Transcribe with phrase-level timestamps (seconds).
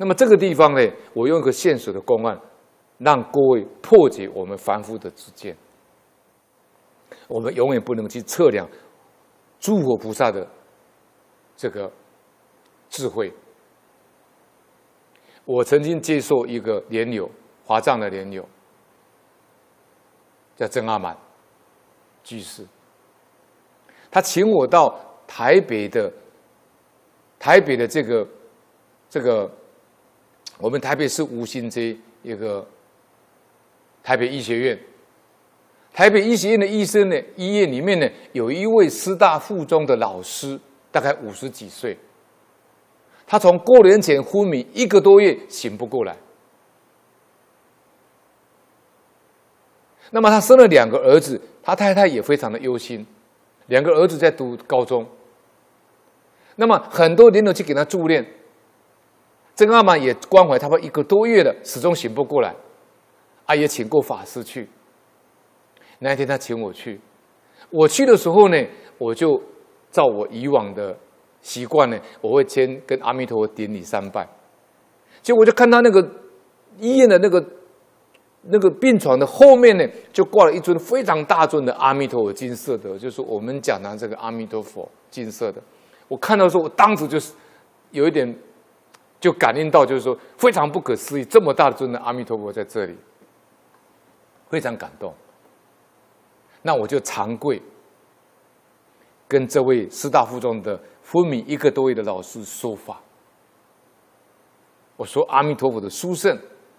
[0.00, 0.80] 那么这个地方呢，
[1.12, 2.40] 我用一个现实的公案，
[2.96, 5.54] 让各位破解我们凡夫的知见。
[7.28, 8.66] 我们永远不能去测量
[9.58, 10.48] 诸佛菩萨的
[11.54, 11.92] 这个
[12.88, 13.30] 智慧。
[15.44, 17.30] 我曾经接受一个莲友，
[17.66, 18.48] 华藏的莲友，
[20.56, 21.14] 叫曾阿满
[22.24, 22.66] 居士，
[24.10, 26.10] 他请我到台北的
[27.38, 28.26] 台北的这个
[29.10, 29.50] 这个，
[30.60, 32.66] 我们台北市吴兴街一个
[34.02, 34.78] 台北医学院。
[35.92, 40.58] 台北医学院的医生呢，医院里面呢，有一位师大附中的老师，
[40.92, 41.98] 大概五十几岁。
[43.26, 46.16] 他从过年前昏迷一个多月，醒不过来。
[50.10, 53.04] 那么他生了两个儿子，他太太也非常的忧心，
[53.66, 55.06] 两个儿子在读高中。
[56.56, 58.24] 那么很多人都去给他助念，
[59.60, 62.54] 曾阿满也关怀他们一个多月了，始终醒不过来，
[63.44, 64.66] 啊，也请过法师去。
[65.98, 66.98] 那一天他请我去，
[67.68, 68.56] 我去的时候呢，
[68.96, 69.38] 我就
[69.90, 70.96] 照我以往的
[71.42, 74.26] 习惯呢，我会先跟阿弥陀佛顶礼三拜。
[75.20, 76.10] 结果我就看到那个
[76.78, 77.44] 医院的那个
[78.44, 85.60] 那个病床的后面呢，就挂了一尊非常大尊的阿弥陀佛金色的，就是我们讲的这个阿弥陀佛金色的。
[86.08, 87.34] 我看到的时候，我当时就是
[87.90, 88.34] 有一点
[89.20, 92.96] 就感应到，就是说非常不可思议，这么大的尊的阿弥陀佛在这里，
[94.48, 95.14] 非常感动。
[96.62, 97.60] 那我就长跪，
[99.28, 103.00] 跟这位师大附中的昏迷一个多月的老师说法。
[104.96, 106.38] 我说阿弥陀佛的殊胜，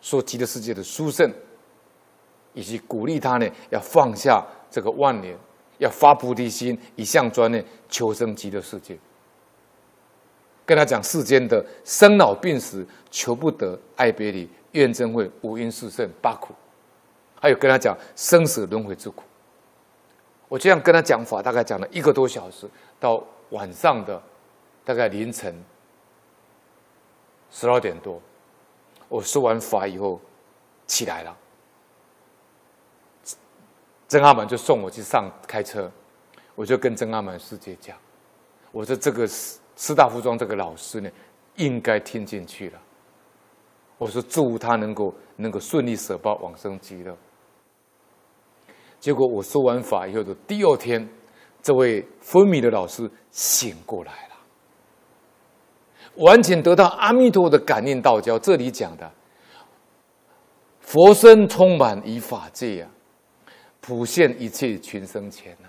[0.00, 1.30] 说极乐世界的殊胜，
[2.54, 5.36] 以及鼓励他呢要放下这个妄念，
[5.78, 8.98] 要发菩提心，一向专念求生极乐世界。
[10.72, 16.54] 跟他讲世间的生老病死、求不得、爱别离、怨憎会、五阴炽盛、八苦，
[17.38, 19.22] 还有跟他讲生死轮回之苦。
[20.48, 22.66] 我这样跟他讲法，大概讲了一个多小时，
[22.98, 24.22] 到晚上的
[24.82, 25.62] 大概凌晨
[27.50, 28.18] 十二点多，
[29.10, 30.18] 我说完法以后
[30.86, 31.36] 起来了，
[34.08, 35.92] 曾阿满就送我去上开车，
[36.54, 37.94] 我就跟曾阿满师姐讲，
[38.70, 41.10] 我说这个是师大附中这个老师呢，
[41.56, 42.80] 应该听进去了，
[43.98, 47.16] 我说祝他能够能够顺利舍报往生极乐。
[49.00, 51.08] 结果我说完法以后的第二天，
[51.60, 54.36] 这位昏迷的老师醒过来了，
[56.24, 58.38] 完全得到阿弥陀的感应道交。
[58.38, 59.10] 这里讲的
[60.80, 62.90] 佛身充满于法界啊，
[63.80, 65.66] 普现一切群生前啊。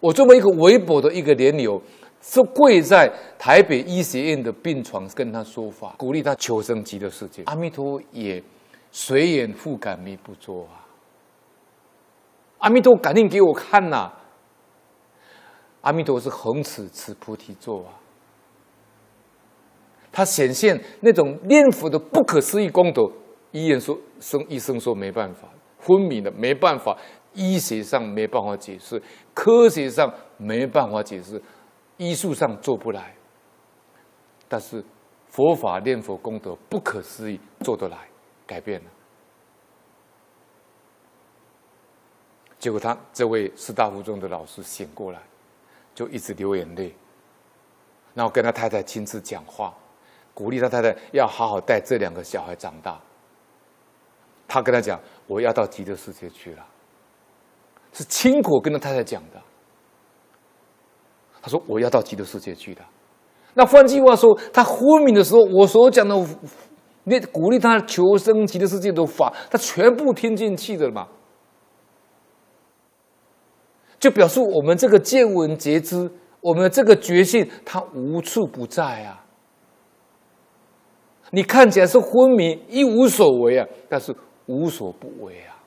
[0.00, 1.80] 我这么一个微薄的一个莲友，
[2.26, 7.42] 是跪在台北医学院的病床跟他说法，鼓励他求生极乐世界。
[7.44, 8.42] 阿弥陀也
[8.90, 10.88] 随缘复感弥不作啊。
[12.58, 14.10] 阿弥陀感应给我看呐、
[15.82, 17.92] 阿弥陀是恒此持菩提座啊，
[20.10, 23.02] 他显现那种念佛的不可思议功德。
[23.52, 25.46] 医院说生医生说没办法，
[25.78, 26.96] 昏迷的没办法，
[27.34, 29.00] 医学上没办法解释，
[29.34, 31.40] 科学上没办法解释，
[31.96, 33.14] 医术上做不来。
[34.48, 34.84] 但是
[35.28, 38.08] 佛法念佛功德不可思议，做得来，
[38.46, 38.90] 改变了。
[42.58, 45.20] 结果他这位师大附中的老师醒过来，
[45.94, 46.94] 就一直流眼泪，
[48.14, 49.74] 然后跟他太太亲自讲话，
[50.32, 53.00] 鼓励他太太要好好带这两个小孩长大。
[54.46, 56.66] 他跟他讲：“我要到极乐世界去了。”
[57.92, 59.42] 是亲口跟他太太讲的。
[61.44, 62.80] 他说：“我要到极乐世界去的。”
[63.52, 66.16] 那换句话说，他昏迷的时候，我所讲的
[67.04, 71.06] 那鼓励他求生极乐世界的法，他全部听进去的嘛。
[74.00, 76.10] 就表示我们这个见闻觉知，
[76.40, 79.22] 我们这个觉性，它无处不在啊！
[81.30, 84.16] 你看起来是昏迷，一无所为啊，但是
[84.46, 85.60] 无所不为啊！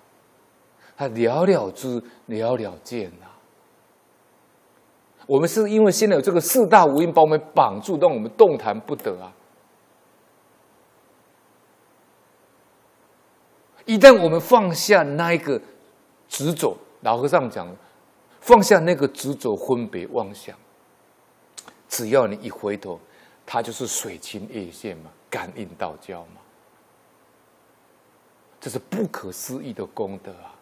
[0.98, 3.37] 他了了之，了了见啊！
[5.28, 9.32] 我们是因为现在有这个四大无因把我们绑住，让我们动弹不得啊！
[13.86, 15.62] 一旦我们放下那一个
[16.28, 17.68] 执着，老和尚讲。
[18.40, 20.56] 放下那个执着、分别、妄想，
[21.90, 22.98] 只要你一回头，
[23.46, 26.40] 它就是水清月现嘛，感应道交嘛，
[28.62, 30.56] 这是不可思议的功德啊！